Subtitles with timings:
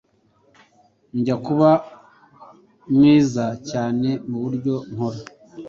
[1.17, 1.69] Njya kuba
[2.93, 5.19] mwiza cyane mubyo nkora.